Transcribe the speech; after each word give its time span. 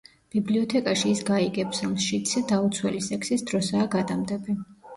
ბიბლიოთეკაში 0.35 1.11
ის 1.15 1.21
გაიგებს, 1.27 1.83
რომ 1.85 1.93
შიდსი 2.07 2.43
დაუცველი 2.55 3.05
სექსის 3.11 3.47
დროსაა 3.53 3.89
გადამდები. 4.01 4.61